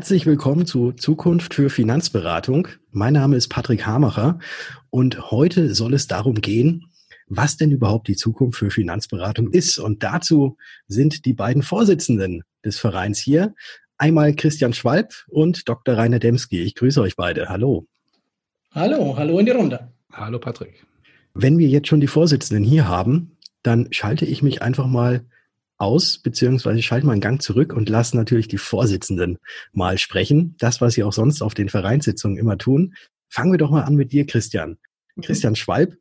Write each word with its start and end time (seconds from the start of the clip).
Herzlich 0.00 0.24
willkommen 0.24 0.64
zu 0.64 0.92
Zukunft 0.92 1.52
für 1.52 1.68
Finanzberatung. 1.68 2.68
Mein 2.90 3.12
Name 3.12 3.36
ist 3.36 3.48
Patrick 3.48 3.84
Hamacher 3.84 4.38
und 4.88 5.30
heute 5.30 5.74
soll 5.74 5.92
es 5.92 6.06
darum 6.06 6.36
gehen, 6.36 6.86
was 7.26 7.58
denn 7.58 7.70
überhaupt 7.70 8.08
die 8.08 8.16
Zukunft 8.16 8.58
für 8.58 8.70
Finanzberatung 8.70 9.50
ist. 9.50 9.78
Und 9.78 10.02
dazu 10.02 10.56
sind 10.88 11.26
die 11.26 11.34
beiden 11.34 11.62
Vorsitzenden 11.62 12.44
des 12.64 12.78
Vereins 12.78 13.18
hier. 13.18 13.54
Einmal 13.98 14.34
Christian 14.34 14.72
Schwalb 14.72 15.12
und 15.28 15.68
Dr. 15.68 15.98
Rainer 15.98 16.18
Demski. 16.18 16.62
Ich 16.62 16.76
grüße 16.76 17.02
euch 17.02 17.14
beide. 17.14 17.50
Hallo. 17.50 17.86
Hallo, 18.70 19.18
hallo 19.18 19.38
in 19.38 19.44
die 19.44 19.52
Runde. 19.52 19.92
Hallo 20.10 20.38
Patrick. 20.38 20.86
Wenn 21.34 21.58
wir 21.58 21.68
jetzt 21.68 21.88
schon 21.88 22.00
die 22.00 22.06
Vorsitzenden 22.06 22.64
hier 22.64 22.88
haben, 22.88 23.36
dann 23.62 23.88
schalte 23.90 24.24
ich 24.24 24.42
mich 24.42 24.62
einfach 24.62 24.86
mal 24.86 25.26
aus, 25.80 26.18
beziehungsweise 26.18 26.82
schalte 26.82 27.06
mal 27.06 27.12
einen 27.12 27.20
Gang 27.20 27.40
zurück 27.40 27.72
und 27.72 27.88
lasse 27.88 28.16
natürlich 28.16 28.48
die 28.48 28.58
Vorsitzenden 28.58 29.38
mal 29.72 29.98
sprechen. 29.98 30.54
Das, 30.58 30.80
was 30.80 30.94
sie 30.94 31.02
auch 31.02 31.12
sonst 31.12 31.42
auf 31.42 31.54
den 31.54 31.68
Vereinssitzungen 31.68 32.36
immer 32.36 32.58
tun. 32.58 32.94
Fangen 33.28 33.52
wir 33.52 33.58
doch 33.58 33.70
mal 33.70 33.82
an 33.82 33.94
mit 33.94 34.12
dir, 34.12 34.26
Christian. 34.26 34.78
Mhm. 35.16 35.22
Christian 35.22 35.56
Schwalb, 35.56 35.96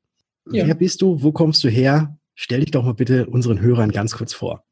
ja. 0.51 0.67
wer 0.67 0.75
bist 0.75 1.01
du? 1.01 1.21
Wo 1.21 1.31
kommst 1.31 1.63
du 1.63 1.69
her? 1.69 2.17
Stell 2.35 2.61
dich 2.61 2.71
doch 2.71 2.83
mal 2.83 2.93
bitte 2.93 3.27
unseren 3.27 3.61
Hörern 3.61 3.91
ganz 3.91 4.15
kurz 4.15 4.33
vor. 4.33 4.63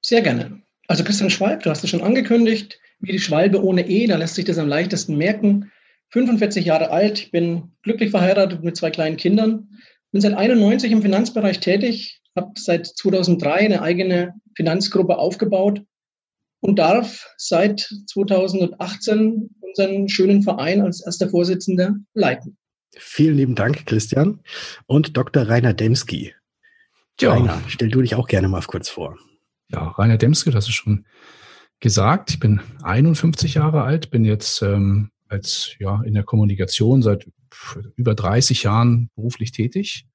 Sehr 0.00 0.22
gerne. 0.22 0.62
Also 0.88 1.04
Christian 1.04 1.30
Schwalb, 1.30 1.62
du 1.62 1.70
hast 1.70 1.84
es 1.84 1.90
schon 1.90 2.02
angekündigt, 2.02 2.78
wie 3.00 3.12
die 3.12 3.18
Schwalbe 3.18 3.62
ohne 3.62 3.88
E, 3.88 4.06
da 4.06 4.16
lässt 4.16 4.34
sich 4.34 4.44
das 4.44 4.58
am 4.58 4.68
leichtesten 4.68 5.16
merken. 5.16 5.70
45 6.10 6.66
Jahre 6.66 6.90
alt, 6.90 7.18
ich 7.20 7.30
bin 7.30 7.72
glücklich 7.82 8.10
verheiratet 8.10 8.62
mit 8.62 8.76
zwei 8.76 8.90
kleinen 8.90 9.16
Kindern, 9.16 9.70
bin 10.10 10.20
seit 10.20 10.34
91 10.34 10.92
im 10.92 11.02
Finanzbereich 11.02 11.60
tätig, 11.60 12.21
habe 12.36 12.52
seit 12.56 12.86
2003 12.86 13.52
eine 13.52 13.82
eigene 13.82 14.34
Finanzgruppe 14.56 15.18
aufgebaut 15.18 15.82
und 16.60 16.78
darf 16.78 17.28
seit 17.36 17.88
2018 18.06 19.50
unseren 19.60 20.08
schönen 20.08 20.42
Verein 20.42 20.82
als 20.82 21.04
erster 21.04 21.28
Vorsitzender 21.28 21.96
leiten. 22.14 22.56
Vielen 22.94 23.36
lieben 23.36 23.54
Dank, 23.54 23.86
Christian. 23.86 24.40
Und 24.86 25.16
Dr. 25.16 25.48
Rainer 25.48 25.74
Demski. 25.74 26.34
Ja. 27.20 27.32
Rainer, 27.32 27.60
stell 27.68 27.88
du 27.88 28.02
dich 28.02 28.14
auch 28.14 28.28
gerne 28.28 28.48
mal 28.48 28.62
kurz 28.62 28.88
vor. 28.88 29.18
Ja, 29.68 29.88
Rainer 29.88 30.18
Demski, 30.18 30.50
das 30.50 30.68
ist 30.68 30.74
schon 30.74 31.06
gesagt. 31.80 32.30
Ich 32.30 32.40
bin 32.40 32.60
51 32.82 33.54
Jahre 33.54 33.82
alt, 33.82 34.10
bin 34.10 34.24
jetzt 34.24 34.62
ähm, 34.62 35.10
als 35.28 35.74
ja 35.78 36.02
in 36.04 36.14
der 36.14 36.22
Kommunikation 36.22 37.02
seit 37.02 37.26
über 37.96 38.14
30 38.14 38.62
Jahren 38.62 39.10
beruflich 39.14 39.52
tätig 39.52 40.06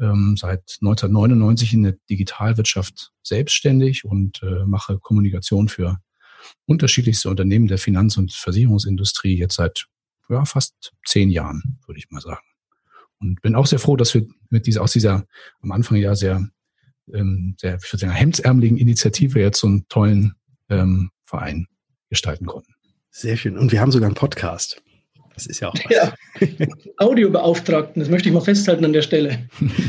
ähm, 0.00 0.36
seit 0.36 0.78
1999 0.80 1.74
in 1.74 1.82
der 1.82 1.96
Digitalwirtschaft 2.08 3.12
selbstständig 3.22 4.04
und 4.04 4.42
äh, 4.42 4.64
mache 4.64 4.98
Kommunikation 4.98 5.68
für 5.68 5.98
unterschiedlichste 6.66 7.28
Unternehmen 7.28 7.66
der 7.66 7.78
Finanz- 7.78 8.16
und 8.16 8.32
Versicherungsindustrie 8.32 9.36
jetzt 9.36 9.56
seit 9.56 9.86
ja, 10.28 10.44
fast 10.44 10.92
zehn 11.06 11.30
Jahren, 11.30 11.78
würde 11.86 11.98
ich 11.98 12.10
mal 12.10 12.20
sagen. 12.20 12.42
Und 13.20 13.42
bin 13.42 13.54
auch 13.54 13.66
sehr 13.66 13.78
froh, 13.78 13.96
dass 13.96 14.14
wir 14.14 14.26
mit 14.50 14.66
dieser, 14.66 14.82
aus 14.82 14.92
dieser 14.92 15.26
am 15.60 15.72
Anfang 15.72 15.96
ja 15.96 16.14
sehr, 16.14 16.48
ähm, 17.12 17.56
sehr, 17.58 17.78
ich 17.82 17.92
würde 17.92 18.00
sagen, 18.00 18.12
hemdsärmeligen 18.12 18.78
Initiative 18.78 19.40
jetzt 19.40 19.58
so 19.58 19.66
einen 19.66 19.88
tollen 19.88 20.34
ähm, 20.68 21.10
Verein 21.24 21.66
gestalten 22.10 22.46
konnten. 22.46 22.74
Sehr 23.10 23.36
schön. 23.36 23.58
Und 23.58 23.72
wir 23.72 23.80
haben 23.80 23.90
sogar 23.90 24.06
einen 24.06 24.14
Podcast. 24.14 24.80
Das 25.38 25.46
ist 25.46 25.60
ja 25.60 25.68
auch 25.68 25.74
was. 25.74 25.94
Ja, 25.94 26.14
Audiobeauftragten, 26.96 28.00
das 28.00 28.10
möchte 28.10 28.28
ich 28.28 28.34
mal 28.34 28.40
festhalten 28.40 28.84
an 28.84 28.92
der 28.92 29.02
Stelle. 29.02 29.38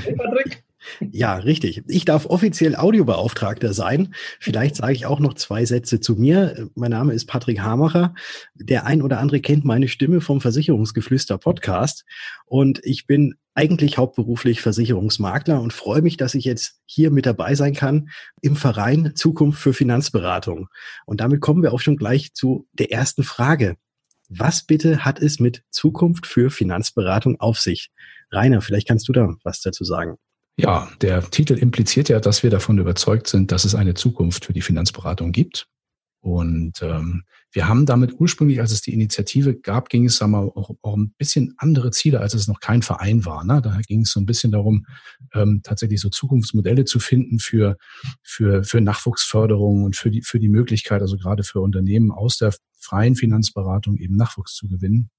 Hey, 0.03 0.15
Patrick? 0.15 0.63
Ja, 1.11 1.37
richtig. 1.37 1.81
Ich 1.87 2.05
darf 2.05 2.27
offiziell 2.27 2.75
Audiobeauftragter 2.75 3.73
sein. 3.73 4.13
Vielleicht 4.39 4.75
sage 4.75 4.93
ich 4.93 5.07
auch 5.07 5.19
noch 5.19 5.33
zwei 5.33 5.65
Sätze 5.65 5.99
zu 5.99 6.15
mir. 6.17 6.69
Mein 6.75 6.91
Name 6.91 7.13
ist 7.13 7.25
Patrick 7.25 7.61
Hamacher. 7.61 8.13
Der 8.53 8.85
ein 8.85 9.01
oder 9.01 9.19
andere 9.19 9.41
kennt 9.41 9.65
meine 9.65 9.87
Stimme 9.87 10.21
vom 10.21 10.39
Versicherungsgeflüster 10.39 11.39
Podcast. 11.39 12.05
Und 12.45 12.79
ich 12.83 13.07
bin 13.07 13.33
eigentlich 13.55 13.97
hauptberuflich 13.97 14.61
Versicherungsmakler 14.61 15.59
und 15.59 15.73
freue 15.73 16.03
mich, 16.03 16.15
dass 16.15 16.35
ich 16.35 16.45
jetzt 16.45 16.79
hier 16.85 17.09
mit 17.09 17.25
dabei 17.25 17.55
sein 17.55 17.73
kann 17.73 18.09
im 18.41 18.55
Verein 18.55 19.13
Zukunft 19.15 19.59
für 19.59 19.73
Finanzberatung. 19.73 20.69
Und 21.07 21.21
damit 21.21 21.41
kommen 21.41 21.63
wir 21.63 21.73
auch 21.73 21.81
schon 21.81 21.97
gleich 21.97 22.35
zu 22.35 22.67
der 22.73 22.91
ersten 22.91 23.23
Frage. 23.23 23.77
Was 24.29 24.63
bitte 24.63 25.03
hat 25.03 25.19
es 25.21 25.39
mit 25.39 25.63
Zukunft 25.71 26.27
für 26.27 26.51
Finanzberatung 26.51 27.39
auf 27.39 27.59
sich? 27.59 27.89
Rainer, 28.31 28.61
vielleicht 28.61 28.87
kannst 28.87 29.07
du 29.07 29.11
da 29.11 29.35
was 29.43 29.61
dazu 29.61 29.83
sagen. 29.83 30.17
Ja, 30.55 30.89
der 31.01 31.23
Titel 31.31 31.53
impliziert 31.53 32.09
ja, 32.09 32.19
dass 32.19 32.43
wir 32.43 32.49
davon 32.49 32.77
überzeugt 32.77 33.27
sind, 33.27 33.51
dass 33.51 33.65
es 33.65 33.75
eine 33.75 33.95
Zukunft 33.95 34.45
für 34.45 34.53
die 34.53 34.61
Finanzberatung 34.61 35.31
gibt. 35.31 35.67
Und 36.21 36.81
ähm, 36.81 37.23
wir 37.51 37.67
haben 37.67 37.85
damit 37.85 38.19
ursprünglich, 38.19 38.59
als 38.59 38.71
es 38.71 38.81
die 38.81 38.93
Initiative 38.93 39.55
gab, 39.55 39.89
ging 39.89 40.05
es 40.05 40.17
sagen 40.17 40.33
wir, 40.33 40.55
auch, 40.57 40.75
auch 40.81 40.97
ein 40.97 41.13
bisschen 41.17 41.53
andere 41.57 41.91
Ziele, 41.91 42.19
als 42.19 42.33
es 42.33 42.47
noch 42.47 42.59
kein 42.59 42.81
Verein 42.81 43.25
war. 43.25 43.45
Ne? 43.45 43.61
Da 43.61 43.79
ging 43.87 44.01
es 44.01 44.11
so 44.11 44.19
ein 44.19 44.25
bisschen 44.25 44.51
darum, 44.51 44.85
ähm, 45.33 45.61
tatsächlich 45.63 46.01
so 46.01 46.09
Zukunftsmodelle 46.09 46.83
zu 46.83 46.99
finden 46.99 47.39
für, 47.39 47.77
für, 48.21 48.63
für 48.63 48.81
Nachwuchsförderung 48.81 49.83
und 49.83 49.95
für 49.95 50.11
die, 50.11 50.21
für 50.21 50.39
die 50.39 50.49
Möglichkeit, 50.49 51.01
also 51.01 51.17
gerade 51.17 51.43
für 51.43 51.61
Unternehmen 51.61 52.11
aus 52.11 52.37
der 52.37 52.53
freien 52.77 53.15
Finanzberatung 53.15 53.95
eben 53.97 54.15
Nachwuchs 54.15 54.55
zu 54.55 54.67
gewinnen. 54.67 55.09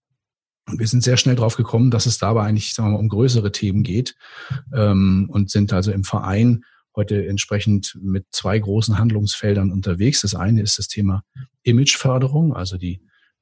Und 0.66 0.78
wir 0.78 0.86
sind 0.86 1.02
sehr 1.02 1.16
schnell 1.16 1.36
drauf 1.36 1.56
gekommen, 1.56 1.90
dass 1.90 2.06
es 2.06 2.18
dabei 2.18 2.44
eigentlich 2.44 2.74
sagen 2.74 2.90
wir 2.90 2.92
mal, 2.92 3.00
um 3.00 3.08
größere 3.08 3.52
Themen 3.52 3.82
geht 3.82 4.14
ähm, 4.74 5.28
und 5.30 5.50
sind 5.50 5.72
also 5.72 5.92
im 5.92 6.04
Verein 6.04 6.64
heute 6.96 7.26
entsprechend 7.26 7.96
mit 8.00 8.26
zwei 8.30 8.58
großen 8.58 8.98
Handlungsfeldern 8.98 9.70
unterwegs. 9.70 10.22
Das 10.22 10.34
eine 10.34 10.62
ist 10.62 10.78
das 10.78 10.88
Thema 10.88 11.22
Imageförderung, 11.62 12.54
also 12.54 12.76
die 12.76 13.00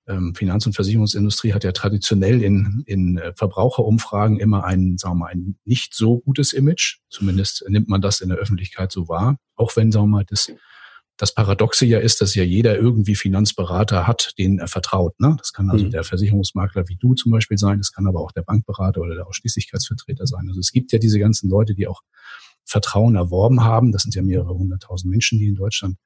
ähm, 0.08 0.34
Finanz- 0.34 0.66
und 0.66 0.72
Versicherungsindustrie 0.72 1.52
hat 1.52 1.64
ja 1.64 1.72
traditionell 1.72 2.42
in, 2.42 2.82
in 2.86 3.18
äh, 3.18 3.32
Verbraucherumfragen 3.36 4.40
immer 4.40 4.64
ein, 4.64 4.96
sagen 4.96 5.16
wir 5.16 5.24
mal, 5.26 5.32
ein 5.32 5.58
nicht 5.64 5.94
so 5.94 6.20
gutes 6.20 6.52
Image. 6.52 7.00
Zumindest 7.10 7.64
nimmt 7.68 7.88
man 7.88 8.00
das 8.00 8.20
in 8.20 8.30
der 8.30 8.38
Öffentlichkeit 8.38 8.90
so 8.90 9.08
wahr. 9.08 9.36
Auch 9.54 9.76
wenn, 9.76 9.92
sagen 9.92 10.06
wir 10.06 10.18
mal, 10.18 10.24
das, 10.26 10.50
das 11.18 11.34
Paradoxe 11.34 11.84
ja 11.84 11.98
ist, 11.98 12.22
dass 12.22 12.34
ja 12.34 12.42
jeder 12.42 12.76
irgendwie 12.78 13.16
Finanzberater 13.16 14.06
hat, 14.06 14.32
den 14.38 14.58
er 14.58 14.68
vertraut. 14.68 15.20
Ne? 15.20 15.36
Das 15.38 15.52
kann 15.52 15.68
also 15.68 15.84
mhm. 15.84 15.90
der 15.90 16.04
Versicherungsmakler 16.04 16.88
wie 16.88 16.96
du 16.96 17.14
zum 17.14 17.30
Beispiel 17.30 17.58
sein, 17.58 17.78
das 17.78 17.92
kann 17.92 18.06
aber 18.06 18.20
auch 18.20 18.32
der 18.32 18.42
Bankberater 18.42 19.02
oder 19.02 19.14
der 19.14 19.26
Ausschließlichkeitsvertreter 19.26 20.26
sein. 20.26 20.46
Also 20.48 20.60
es 20.60 20.72
gibt 20.72 20.90
ja 20.92 20.98
diese 20.98 21.18
ganzen 21.18 21.50
Leute, 21.50 21.74
die 21.74 21.86
auch 21.86 22.00
Vertrauen 22.68 23.16
erworben 23.16 23.64
haben. 23.64 23.92
Das 23.92 24.02
sind 24.02 24.14
ja 24.14 24.22
mehrere 24.22 24.54
hunderttausend 24.54 25.10
Menschen, 25.10 25.38
die 25.38 25.48
in 25.48 25.54
Deutschland 25.54 25.96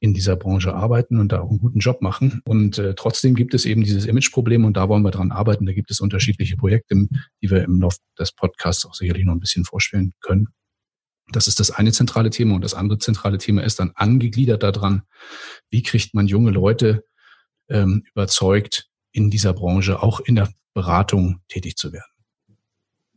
in 0.00 0.14
dieser 0.14 0.34
Branche 0.34 0.74
arbeiten 0.74 1.20
und 1.20 1.30
da 1.30 1.40
auch 1.40 1.48
einen 1.48 1.60
guten 1.60 1.78
Job 1.78 2.02
machen. 2.02 2.42
Und 2.44 2.76
äh, 2.78 2.94
trotzdem 2.96 3.36
gibt 3.36 3.54
es 3.54 3.64
eben 3.64 3.84
dieses 3.84 4.04
Imageproblem 4.04 4.64
und 4.64 4.76
da 4.76 4.88
wollen 4.88 5.04
wir 5.04 5.12
dran 5.12 5.30
arbeiten. 5.30 5.64
Da 5.64 5.72
gibt 5.72 5.92
es 5.92 6.00
unterschiedliche 6.00 6.56
Projekte, 6.56 7.06
die 7.40 7.50
wir 7.50 7.62
im 7.62 7.80
Laufe 7.80 7.98
des 8.18 8.32
Podcasts 8.32 8.84
auch 8.84 8.94
sicherlich 8.94 9.24
noch 9.24 9.32
ein 9.32 9.40
bisschen 9.40 9.64
vorstellen 9.64 10.12
können. 10.20 10.48
Das 11.30 11.46
ist 11.46 11.60
das 11.60 11.70
eine 11.70 11.92
zentrale 11.92 12.30
Thema 12.30 12.56
und 12.56 12.64
das 12.64 12.74
andere 12.74 12.98
zentrale 12.98 13.38
Thema 13.38 13.62
ist 13.62 13.78
dann 13.78 13.92
angegliedert 13.94 14.64
daran, 14.64 15.02
wie 15.70 15.84
kriegt 15.84 16.14
man 16.14 16.26
junge 16.26 16.50
Leute 16.50 17.04
ähm, 17.68 18.02
überzeugt, 18.12 18.88
in 19.12 19.30
dieser 19.30 19.52
Branche 19.52 20.02
auch 20.02 20.18
in 20.18 20.34
der 20.34 20.50
Beratung 20.74 21.42
tätig 21.48 21.76
zu 21.76 21.92
werden. 21.92 22.10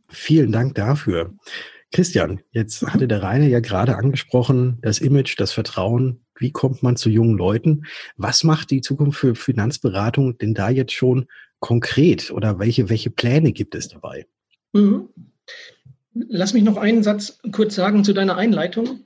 Vielen 0.08 0.52
Dank 0.52 0.76
dafür. 0.76 1.34
Christian, 1.92 2.40
jetzt 2.50 2.82
hatte 2.82 3.08
der 3.08 3.22
Rainer 3.22 3.46
ja 3.46 3.60
gerade 3.60 3.96
angesprochen, 3.96 4.78
das 4.82 4.98
Image, 4.98 5.38
das 5.38 5.52
Vertrauen. 5.52 6.20
Wie 6.38 6.50
kommt 6.50 6.82
man 6.82 6.96
zu 6.96 7.08
jungen 7.08 7.38
Leuten? 7.38 7.86
Was 8.16 8.44
macht 8.44 8.70
die 8.70 8.80
Zukunft 8.80 9.18
für 9.18 9.34
Finanzberatung 9.34 10.36
denn 10.38 10.52
da 10.54 10.68
jetzt 10.68 10.92
schon 10.92 11.26
konkret 11.60 12.30
oder 12.30 12.58
welche, 12.58 12.90
welche 12.90 13.10
Pläne 13.10 13.52
gibt 13.52 13.74
es 13.74 13.88
dabei? 13.88 14.26
Mhm. 14.72 15.08
Lass 16.12 16.54
mich 16.54 16.64
noch 16.64 16.76
einen 16.76 17.02
Satz 17.02 17.38
kurz 17.52 17.74
sagen 17.74 18.04
zu 18.04 18.12
deiner 18.12 18.36
Einleitung. 18.36 19.00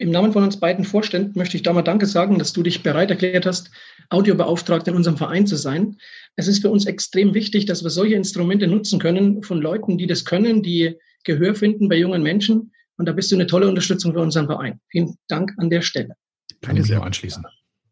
Im 0.00 0.10
Namen 0.10 0.32
von 0.32 0.44
uns 0.44 0.60
beiden 0.60 0.84
Vorständen 0.84 1.36
möchte 1.36 1.56
ich 1.56 1.64
da 1.64 1.72
mal 1.72 1.82
Danke 1.82 2.06
sagen, 2.06 2.38
dass 2.38 2.52
du 2.52 2.62
dich 2.62 2.84
bereit 2.84 3.10
erklärt 3.10 3.46
hast, 3.46 3.70
Audiobeauftragter 4.10 4.92
in 4.92 4.96
unserem 4.96 5.16
Verein 5.16 5.46
zu 5.46 5.56
sein. 5.56 5.96
Es 6.36 6.46
ist 6.46 6.60
für 6.60 6.70
uns 6.70 6.86
extrem 6.86 7.34
wichtig, 7.34 7.66
dass 7.66 7.82
wir 7.82 7.90
solche 7.90 8.14
Instrumente 8.14 8.68
nutzen 8.68 9.00
können 9.00 9.42
von 9.42 9.60
Leuten, 9.60 9.98
die 9.98 10.06
das 10.06 10.24
können, 10.24 10.62
die 10.62 10.96
Gehör 11.24 11.54
finden 11.54 11.88
bei 11.88 11.96
jungen 11.96 12.22
Menschen. 12.22 12.72
Und 12.96 13.06
da 13.06 13.12
bist 13.12 13.30
du 13.30 13.36
eine 13.36 13.46
tolle 13.46 13.68
Unterstützung 13.68 14.12
für 14.12 14.20
unseren 14.20 14.46
Verein. 14.46 14.80
Vielen 14.88 15.16
Dank 15.28 15.52
an 15.58 15.70
der 15.70 15.82
Stelle. 15.82 16.14
Kann 16.60 16.76
ich 16.76 16.86
sehr 16.86 17.02
anschließen. 17.02 17.44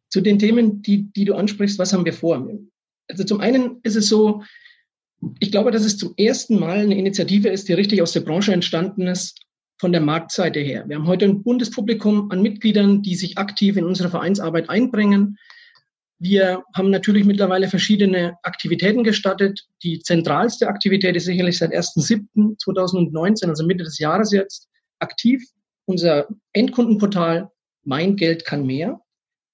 Zu 0.08 0.20
den 0.20 0.38
Themen, 0.38 0.82
die, 0.82 1.11
die 1.12 1.25
du 1.25 1.34
ansprichst, 1.34 1.78
was 1.78 1.93
haben 1.93 2.05
wir 2.05 2.12
vor? 2.12 2.49
Also 3.08 3.25
zum 3.25 3.40
einen 3.40 3.81
ist 3.82 3.96
es 3.96 4.08
so, 4.08 4.43
ich 5.40 5.50
glaube, 5.50 5.70
dass 5.70 5.84
es 5.84 5.96
zum 5.96 6.14
ersten 6.17 6.58
Mal 6.58 6.78
eine 6.78 6.99
Initiative 6.99 7.49
ist, 7.49 7.69
die 7.69 7.73
richtig 7.73 8.02
aus 8.02 8.12
der 8.12 8.20
Branche 8.20 8.52
entstanden 8.52 9.06
ist, 9.06 9.40
von 9.78 9.93
der 9.93 10.00
Marktseite 10.00 10.61
her. 10.61 10.84
Wir 10.87 10.96
haben 10.96 11.06
heute 11.06 11.26
ein 11.26 11.43
Bundespublikum 11.43 12.31
an 12.31 12.43
Mitgliedern, 12.43 13.02
die 13.02 13.14
sich 13.14 13.38
aktiv 13.38 13.76
in 13.76 13.84
unsere 13.84 14.11
Vereinsarbeit 14.11 14.70
einbringen. 14.70 15.38
Wir 16.18 16.64
haben 16.74 16.90
natürlich 16.90 17.24
mittlerweile 17.24 17.68
verschiedene 17.68 18.36
Aktivitäten 18.42 19.04
gestattet. 19.04 19.66
Die 19.82 20.00
zentralste 20.00 20.66
Aktivität 20.66 21.14
ist 21.14 21.26
sicherlich 21.26 21.58
seit 21.58 21.72
1.7.2019, 21.72 23.48
also 23.48 23.66
Mitte 23.66 23.84
des 23.84 23.98
Jahres 23.98 24.32
jetzt, 24.32 24.68
aktiv. 24.98 25.42
Unser 25.84 26.26
Endkundenportal 26.52 27.50
Mein 27.84 28.16
Geld 28.16 28.44
kann 28.46 28.64
mehr. 28.64 29.00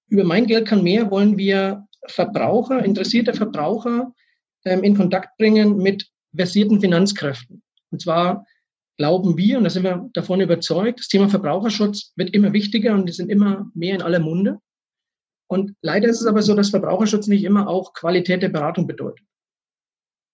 Über 0.09 0.25
Mein 0.25 0.47
Geld 0.47 0.69
kann 0.69 0.83
mehr 0.85 1.11
wollen 1.11 1.37
wir 1.37 1.87
Verbraucher, 2.07 2.85
interessierte 2.85 3.35
Verbraucher 3.35 4.13
ähm, 4.65 4.83
in 4.83 4.97
Kontakt 4.97 5.37
bringen 5.39 5.79
mit 5.79 6.09
versierten 6.35 6.81
Finanzkräften. 6.81 7.63
Und 7.91 8.03
zwar 8.03 8.47
glauben 8.97 9.37
wir, 9.37 9.59
und 9.59 9.65
da 9.65 9.71
sind 9.71 9.85
wir 9.85 10.09
davon 10.15 10.41
überzeugt, 10.41 11.01
das 11.01 11.09
Thema 11.09 11.29
Verbraucherschutz 11.29 12.13
wird 12.17 12.35
immer 12.35 12.53
wichtiger 12.53 12.95
und 12.95 13.09
die 13.09 13.13
sind 13.13 13.31
immer 13.31 13.71
mehr 13.75 13.95
in 13.95 14.03
aller 14.03 14.21
Munde. 14.21 14.59
Und 15.49 15.75
leider 15.83 16.09
ist 16.09 16.21
es 16.21 16.27
aber 16.27 16.43
so, 16.43 16.55
dass 16.55 16.71
Verbraucherschutz 16.71 17.27
nicht 17.27 17.45
immer 17.45 17.69
auch 17.69 17.93
Qualität 17.93 18.43
der 18.43 18.49
Beratung 18.49 18.87
bedeutet. 18.87 19.27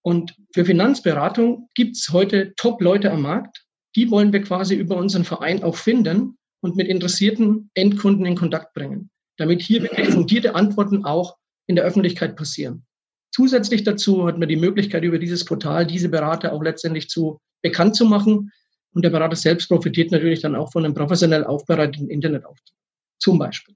Und 0.02 0.37
für 0.55 0.64
Finanzberatung 0.64 1.69
gibt 1.75 1.96
es 1.96 2.10
heute 2.10 2.55
Top-Leute 2.56 3.10
am 3.10 3.22
Markt. 3.22 3.64
Die 3.96 4.10
wollen 4.10 4.32
wir 4.32 4.43
quasi 4.43 4.75
über 4.75 4.96
unseren 4.96 5.25
Verein 5.25 5.62
auch 5.62 5.76
finden 5.76 6.38
und 6.60 6.76
mit 6.76 6.88
interessierten 6.88 7.70
Endkunden 7.75 8.25
in 8.26 8.37
Kontakt 8.37 8.75
bringen, 8.75 9.10
damit 9.37 9.60
hier 9.60 9.82
wirklich 9.82 10.08
fundierte 10.08 10.55
Antworten 10.55 11.05
auch 11.05 11.37
in 11.66 11.76
der 11.76 11.84
Öffentlichkeit 11.84 12.37
passieren. 12.37 12.87
Zusätzlich 13.32 13.84
dazu 13.84 14.26
hat 14.26 14.38
man 14.38 14.49
die 14.49 14.56
Möglichkeit, 14.56 15.04
über 15.04 15.19
dieses 15.19 15.44
Portal 15.44 15.87
diese 15.87 16.08
Berater 16.08 16.52
auch 16.52 16.62
letztendlich 16.62 17.08
zu 17.08 17.38
bekannt 17.62 17.96
zu 17.96 18.04
machen. 18.04 18.52
Und 18.94 19.02
der 19.02 19.11
Berater 19.11 19.37
selbst 19.37 19.69
profitiert 19.69 20.11
natürlich 20.11 20.40
dann 20.40 20.56
auch 20.56 20.72
von 20.72 20.84
einem 20.84 20.94
professionell 20.94 21.44
aufbereiteten 21.44 22.08
Internetauftritt. 22.08 22.75
Zum 23.19 23.38
Beispiel. 23.38 23.75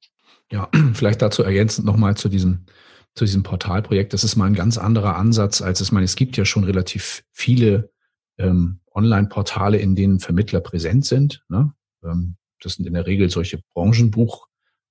Ja, 0.53 0.69
vielleicht 0.93 1.23
dazu 1.23 1.43
ergänzend 1.43 1.87
nochmal 1.87 2.17
zu 2.17 2.29
diesem, 2.29 2.67
zu 3.15 3.25
diesem 3.25 3.43
Portalprojekt. 3.43 4.13
Das 4.13 4.23
ist 4.23 4.37
mal 4.37 4.47
ein 4.47 4.55
ganz 4.55 4.79
anderer 4.79 5.17
Ansatz, 5.17 5.63
als 5.63 5.81
es 5.81 5.91
meine, 5.91 6.05
es 6.05 6.15
gibt 6.15 6.37
ja 6.37 6.45
schon 6.45 6.65
relativ 6.65 7.25
viele 7.33 7.91
ähm, 8.39 8.81
Online-Portale, 8.95 9.79
in 9.79 9.97
denen 9.97 10.21
Vermittler 10.21 10.61
präsent 10.61 11.07
sind. 11.07 11.43
Ne? 11.49 11.73
Ähm, 12.05 12.37
das 12.61 12.75
sind 12.75 12.87
in 12.87 12.95
der 12.95 13.07
Regel 13.07 13.31
solche 13.31 13.61
Branchenbuch, 13.75 14.47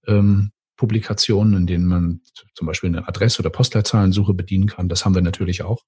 ähm, 0.07 0.51
in 0.83 1.67
denen 1.67 1.85
man 1.85 2.21
zum 2.55 2.65
Beispiel 2.65 2.89
eine 2.89 3.07
Adresse- 3.07 3.39
oder 3.39 3.51
Postleitzahlensuche 3.51 4.33
bedienen 4.33 4.65
kann. 4.65 4.89
Das 4.89 5.05
haben 5.05 5.13
wir 5.13 5.21
natürlich 5.21 5.61
auch. 5.61 5.83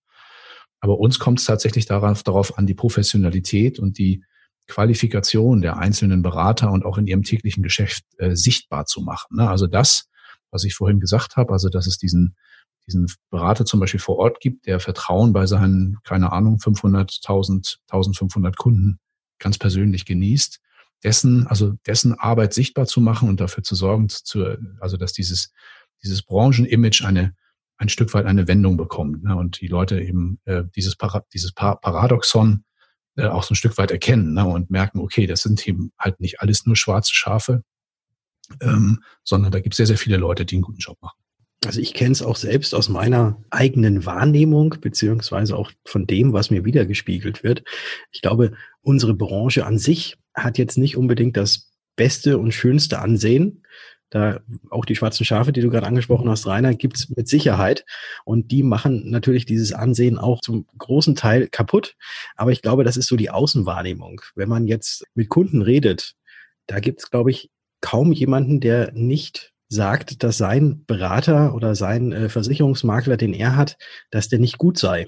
Aber 0.82 1.00
uns 1.00 1.18
kommt 1.18 1.40
es 1.40 1.46
tatsächlich 1.46 1.88
darauf, 1.88 2.22
darauf 2.22 2.60
an, 2.60 2.68
die 2.68 2.76
Professionalität 2.76 3.80
und 3.80 3.98
die 3.98 4.24
Qualifikation 4.68 5.62
der 5.62 5.78
einzelnen 5.78 6.22
Berater 6.22 6.72
und 6.72 6.86
auch 6.86 6.98
in 6.98 7.08
ihrem 7.08 7.24
täglichen 7.24 7.64
Geschäft 7.64 8.06
äh, 8.18 8.36
sichtbar 8.36 8.86
zu 8.86 9.02
machen. 9.02 9.38
Ne? 9.38 9.50
Also 9.50 9.68
das, 9.68 10.08
was 10.52 10.64
ich 10.64 10.74
vorhin 10.74 11.00
gesagt 11.00 11.36
habe, 11.36 11.52
also 11.52 11.70
dass 11.70 11.88
es 11.88 11.98
diesen, 11.98 12.36
diesen 12.88 13.08
Berater 13.30 13.66
zum 13.66 13.80
Beispiel 13.80 14.00
vor 14.00 14.18
Ort 14.18 14.40
gibt, 14.40 14.66
der 14.66 14.80
Vertrauen 14.80 15.34
bei 15.34 15.46
seinen, 15.46 15.98
keine 16.04 16.32
Ahnung, 16.32 16.60
500, 16.60 17.20
1000, 17.24 17.80
1500 17.90 18.58
Kunden 18.58 19.00
ganz 19.40 19.58
persönlich 19.58 20.06
genießt 20.06 20.60
dessen, 21.04 21.48
also 21.48 21.74
dessen 21.86 22.18
Arbeit 22.18 22.54
sichtbar 22.54 22.86
zu 22.86 23.02
machen 23.02 23.30
und 23.30 23.42
dafür 23.42 23.64
zu 23.64 23.76
sorgen, 23.76 24.10
zu, 24.10 24.58
also 24.80 24.98
dass 24.98 25.14
dieses, 25.14 25.52
dieses 26.02 26.22
Branchenimage 26.22 27.06
eine, 27.06 27.36
ein 27.78 27.90
Stück 27.90 28.14
weit 28.14 28.26
eine 28.26 28.48
Wendung 28.48 28.78
bekommt 28.78 29.24
ne, 29.24 29.36
und 29.36 29.60
die 29.60 29.68
Leute 29.68 30.02
eben 30.02 30.40
äh, 30.46 30.64
dieses, 30.76 30.96
Para, 30.96 31.26
dieses 31.34 31.52
Paradoxon 31.52 32.64
äh, 33.16 33.26
auch 33.26 33.44
so 33.44 33.54
ein 33.54 33.56
Stück 33.56 33.78
weit 33.78 33.92
erkennen 33.92 34.34
ne, 34.34 34.46
und 34.46 34.70
merken, 34.70 35.00
okay, 35.00 35.28
das 35.28 35.42
sind 35.42 35.68
eben 35.68 35.92
halt 36.00 36.20
nicht 36.20 36.42
alles 36.42 36.66
nur 36.66 36.76
schwarze 36.76 37.14
Schafe, 37.14 37.64
ähm, 38.62 39.04
sondern 39.24 39.52
da 39.52 39.60
gibt 39.60 39.74
es 39.74 39.78
sehr, 39.78 39.86
sehr 39.86 39.98
viele 39.98 40.18
Leute, 40.18 40.46
die 40.46 40.56
einen 40.56 40.64
guten 40.64 40.80
Job 40.80 40.98
machen. 41.02 41.18
Also 41.66 41.80
ich 41.80 41.94
kenne 41.94 42.12
es 42.12 42.22
auch 42.22 42.36
selbst 42.36 42.76
aus 42.76 42.90
meiner 42.90 43.42
eigenen 43.50 44.06
Wahrnehmung, 44.06 44.76
beziehungsweise 44.82 45.56
auch 45.56 45.72
von 45.86 46.06
dem, 46.06 46.34
was 46.34 46.52
mir 46.52 46.66
wiedergespiegelt 46.66 47.44
wird. 47.44 47.64
Ich 48.12 48.22
glaube, 48.22 48.54
unsere 48.82 49.14
Branche 49.14 49.66
an 49.66 49.78
sich 49.78 50.18
hat 50.34 50.58
jetzt 50.58 50.78
nicht 50.78 50.98
unbedingt 50.98 51.38
das 51.38 51.72
beste 51.96 52.38
und 52.38 52.54
schönste 52.54 53.00
Ansehen. 53.00 53.64
Da 54.14 54.42
auch 54.70 54.86
die 54.86 54.96
schwarzen 54.96 55.26
Schafe, 55.26 55.52
die 55.52 55.62
du 55.62 55.72
gerade 55.72 55.88
angesprochen 55.88 56.30
hast, 56.30 56.46
Rainer, 56.46 56.76
gibt's 56.76 57.10
mit 57.10 57.28
Sicherheit. 57.28 57.84
Und 58.26 58.52
die 58.52 58.62
machen 58.62 59.10
natürlich 59.10 59.48
dieses 59.48 59.74
Ansehen 59.74 60.20
auch 60.20 60.40
zum 60.42 60.68
großen 60.78 61.16
Teil 61.16 61.48
kaputt. 61.48 61.96
Aber 62.36 62.52
ich 62.52 62.62
glaube, 62.62 62.84
das 62.84 62.96
ist 62.96 63.08
so 63.08 63.16
die 63.16 63.32
Außenwahrnehmung. 63.32 64.22
Wenn 64.36 64.50
man 64.50 64.68
jetzt 64.68 65.04
mit 65.16 65.30
Kunden 65.30 65.64
redet, 65.64 66.14
da 66.68 66.80
gibt's, 66.80 67.10
glaube 67.10 67.32
ich, 67.32 67.50
kaum 67.82 68.12
jemanden, 68.12 68.60
der 68.60 68.92
nicht 68.94 69.52
sagt, 69.68 70.22
dass 70.22 70.38
sein 70.38 70.86
Berater 70.86 71.56
oder 71.56 71.74
sein 71.74 72.12
äh, 72.12 72.30
Versicherungsmakler, 72.30 73.18
den 73.18 73.34
er 73.34 73.56
hat, 73.56 73.78
dass 74.12 74.30
der 74.30 74.38
nicht 74.38 74.60
gut 74.60 74.78
sei. 74.78 75.08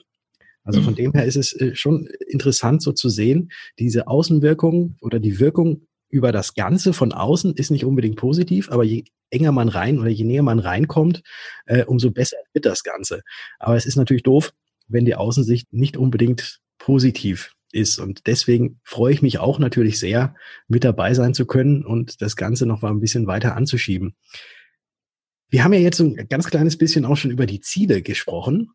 Also 0.64 0.82
von 0.82 0.94
mhm. 0.94 0.98
dem 0.98 1.12
her 1.12 1.26
ist 1.26 1.36
es 1.36 1.54
äh, 1.54 1.76
schon 1.76 2.08
interessant 2.28 2.82
so 2.82 2.92
zu 2.92 3.10
sehen, 3.10 3.52
diese 3.78 4.08
Außenwirkung 4.08 4.98
oder 5.00 5.20
die 5.20 5.40
Wirkung 5.40 5.86
über 6.10 6.32
das 6.32 6.54
Ganze 6.54 6.94
von 6.94 7.12
außen 7.12 7.54
ist 7.56 7.72
nicht 7.72 7.86
unbedingt 7.86 8.18
positiv, 8.18 8.72
aber 8.72 8.84
je 8.84 9.06
enger 9.30 9.52
man 9.52 9.70
rein 9.70 10.00
oder 10.00 10.10
je 10.10 10.24
näher 10.24 10.44
man 10.44 10.60
reinkommt, 10.60 11.24
äh, 11.66 11.84
umso 11.84 12.12
besser 12.12 12.38
wird 12.54 12.66
das 12.66 12.84
Ganze. 12.84 13.22
Aber 13.60 13.76
es 13.76 13.86
ist 13.86 13.96
natürlich 13.96 14.24
doof, 14.24 14.54
wenn 14.88 15.06
die 15.06 15.16
Außensicht 15.16 15.72
nicht 15.74 15.98
unbedingt 15.98 16.60
positiv 16.78 17.54
ist. 17.72 18.00
Und 18.00 18.28
deswegen 18.28 18.80
freue 18.84 19.14
ich 19.14 19.22
mich 19.22 19.40
auch 19.40 19.60
natürlich 19.60 20.00
sehr, 20.00 20.36
mit 20.68 20.84
dabei 20.84 21.14
sein 21.14 21.34
zu 21.34 21.46
können 21.46 21.84
und 21.86 22.22
das 22.22 22.36
Ganze 22.36 22.66
noch 22.66 22.82
mal 22.82 22.92
ein 22.92 23.02
bisschen 23.02 23.28
weiter 23.28 23.56
anzuschieben. 23.56 24.16
Wir 25.50 25.64
haben 25.64 25.74
ja 25.74 25.80
jetzt 25.80 26.00
ein 26.00 26.16
ganz 26.28 26.48
kleines 26.48 26.78
bisschen 26.78 27.06
auch 27.06 27.18
schon 27.18 27.32
über 27.32 27.46
die 27.46 27.62
Ziele 27.62 28.02
gesprochen. 28.02 28.72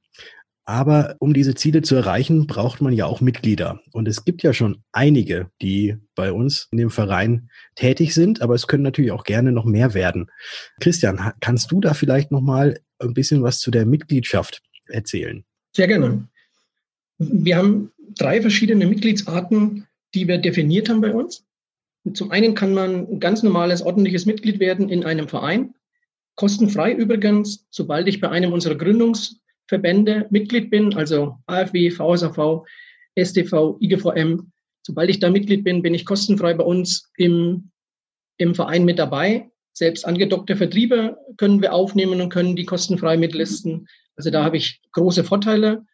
Aber 0.70 1.16
um 1.18 1.34
diese 1.34 1.56
Ziele 1.56 1.82
zu 1.82 1.96
erreichen, 1.96 2.46
braucht 2.46 2.80
man 2.80 2.92
ja 2.92 3.04
auch 3.04 3.20
Mitglieder. 3.20 3.80
Und 3.90 4.06
es 4.06 4.24
gibt 4.24 4.44
ja 4.44 4.52
schon 4.52 4.84
einige, 4.92 5.50
die 5.60 5.96
bei 6.14 6.30
uns 6.30 6.68
in 6.70 6.78
dem 6.78 6.90
Verein 6.90 7.50
tätig 7.74 8.14
sind, 8.14 8.40
aber 8.40 8.54
es 8.54 8.68
können 8.68 8.84
natürlich 8.84 9.10
auch 9.10 9.24
gerne 9.24 9.50
noch 9.50 9.64
mehr 9.64 9.94
werden. 9.94 10.30
Christian, 10.80 11.32
kannst 11.40 11.72
du 11.72 11.80
da 11.80 11.92
vielleicht 11.92 12.30
noch 12.30 12.40
mal 12.40 12.78
ein 13.00 13.14
bisschen 13.14 13.42
was 13.42 13.58
zu 13.58 13.72
der 13.72 13.84
Mitgliedschaft 13.84 14.62
erzählen? 14.86 15.44
Sehr 15.74 15.88
gerne. 15.88 16.28
Wir 17.18 17.56
haben 17.56 17.90
drei 18.16 18.40
verschiedene 18.40 18.86
Mitgliedsarten, 18.86 19.88
die 20.14 20.28
wir 20.28 20.38
definiert 20.38 20.88
haben 20.88 21.00
bei 21.00 21.12
uns. 21.12 21.44
Zum 22.14 22.30
einen 22.30 22.54
kann 22.54 22.74
man 22.74 23.08
ein 23.10 23.18
ganz 23.18 23.42
normales, 23.42 23.82
ordentliches 23.82 24.24
Mitglied 24.24 24.60
werden 24.60 24.88
in 24.88 25.02
einem 25.02 25.26
Verein. 25.26 25.74
Kostenfrei 26.36 26.92
übrigens, 26.92 27.66
sobald 27.70 28.06
ich 28.06 28.20
bei 28.20 28.28
einem 28.28 28.52
unserer 28.52 28.76
Gründungsverbände 29.70 30.26
Mitglied 30.30 30.70
bin, 30.70 30.94
also 30.94 31.36
AfW, 31.46 31.90
VSAV, 31.90 32.64
STV, 33.16 33.76
IGVM. 33.80 34.50
Sobald 34.82 35.10
ich 35.10 35.20
da 35.20 35.30
Mitglied 35.30 35.64
bin, 35.64 35.82
bin 35.82 35.94
ich 35.94 36.04
kostenfrei 36.04 36.54
bei 36.54 36.64
uns 36.64 37.10
im, 37.16 37.70
im 38.38 38.54
Verein 38.54 38.84
mit 38.84 38.98
dabei. 38.98 39.50
Selbst 39.72 40.04
angedockte 40.04 40.56
Vertriebe 40.56 41.16
können 41.36 41.62
wir 41.62 41.72
aufnehmen 41.72 42.20
und 42.20 42.30
können 42.30 42.56
die 42.56 42.64
kostenfrei 42.64 43.16
mitlisten. 43.16 43.86
Also 44.16 44.30
da 44.30 44.44
habe 44.44 44.56
ich 44.56 44.80
große 44.92 45.22
Vorteile. 45.24 45.84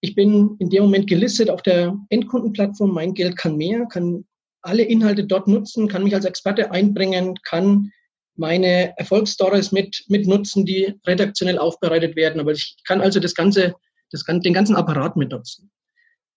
Ich 0.00 0.14
bin 0.14 0.56
in 0.60 0.70
dem 0.70 0.84
Moment 0.84 1.08
gelistet 1.08 1.50
auf 1.50 1.62
der 1.62 1.96
Endkundenplattform. 2.10 2.92
Mein 2.92 3.14
Geld 3.14 3.36
kann 3.36 3.56
mehr, 3.56 3.86
kann 3.86 4.24
alle 4.62 4.82
Inhalte 4.82 5.24
dort 5.24 5.48
nutzen, 5.48 5.88
kann 5.88 6.04
mich 6.04 6.14
als 6.14 6.24
Experte 6.24 6.70
einbringen, 6.70 7.34
kann 7.42 7.92
meine 8.38 8.96
Erfolgsstories 8.98 9.72
mit, 9.72 10.04
mit 10.08 10.26
nutzen, 10.26 10.64
die 10.64 10.94
redaktionell 11.06 11.58
aufbereitet 11.58 12.16
werden. 12.16 12.40
Aber 12.40 12.52
ich 12.52 12.76
kann 12.84 13.00
also 13.00 13.20
das 13.20 13.34
ganze, 13.34 13.74
das, 14.10 14.24
den 14.24 14.54
ganzen 14.54 14.76
Apparat 14.76 15.16
mitnutzen. 15.16 15.70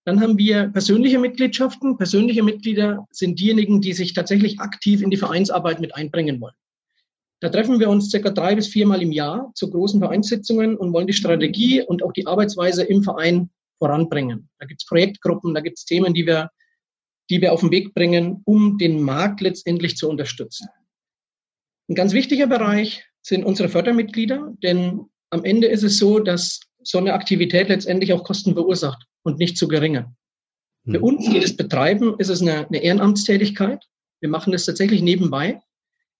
Dann 0.06 0.22
haben 0.22 0.38
wir 0.38 0.70
persönliche 0.70 1.20
Mitgliedschaften. 1.20 1.98
Persönliche 1.98 2.44
Mitglieder 2.44 3.06
sind 3.12 3.40
diejenigen, 3.40 3.82
die 3.82 3.94
sich 3.94 4.14
tatsächlich 4.14 4.60
aktiv 4.60 5.02
in 5.02 5.12
die 5.12 5.18
Vereinsarbeit 5.18 5.80
mit 5.80 5.96
einbringen 5.96 6.42
wollen. 6.42 6.56
Da 7.42 7.50
treffen 7.50 7.80
wir 7.80 7.90
uns 7.90 8.10
circa 8.10 8.32
drei 8.32 8.56
bis 8.56 8.68
viermal 8.68 9.02
im 9.02 9.12
Jahr 9.12 9.52
zu 9.56 9.70
großen 9.70 10.00
Vereinssitzungen 10.00 10.76
und 10.76 10.94
wollen 10.94 11.08
die 11.08 11.14
Strategie 11.14 11.82
und 11.82 12.04
auch 12.04 12.12
die 12.12 12.28
Arbeitsweise 12.28 12.84
im 12.84 13.04
Verein 13.04 13.50
voranbringen. 13.78 14.50
Da 14.60 14.66
gibt 14.66 14.82
es 14.82 14.88
Projektgruppen, 14.88 15.54
da 15.54 15.62
gibt 15.62 15.78
es 15.78 15.86
Themen, 15.86 16.14
die 16.14 16.26
wir, 16.26 16.50
die 17.30 17.40
wir 17.40 17.54
auf 17.54 17.62
den 17.62 17.72
Weg 17.72 17.94
bringen, 17.94 18.42
um 18.46 18.78
den 18.78 19.02
Markt 19.02 19.40
letztendlich 19.40 19.96
zu 19.96 20.10
unterstützen. 20.10 20.68
Ein 21.90 21.96
ganz 21.96 22.14
wichtiger 22.14 22.46
Bereich 22.46 23.04
sind 23.24 23.44
unsere 23.44 23.68
Fördermitglieder, 23.68 24.54
denn 24.62 25.08
am 25.32 25.44
Ende 25.44 25.68
ist 25.68 25.84
es 25.84 25.98
so, 25.98 26.20
dass 26.20 26.60
so 26.84 27.00
eine 27.00 27.14
Aktivität 27.14 27.68
letztendlich 27.68 28.14
auch 28.14 28.24
Kosten 28.24 28.54
verursacht 28.54 29.08
und 29.24 29.40
nicht 29.40 29.58
zu 29.58 29.68
geringe. 29.68 30.16
Für 30.86 30.98
hm. 30.98 31.04
uns, 31.04 31.30
die 31.30 31.40
das 31.40 31.58
betreiben, 31.58 32.16
ist 32.20 32.30
es 32.30 32.42
eine, 32.42 32.68
eine 32.68 32.84
Ehrenamtstätigkeit. 32.84 33.84
Wir 34.22 34.30
machen 34.30 34.52
das 34.52 34.66
tatsächlich 34.66 35.02
nebenbei. 35.02 35.60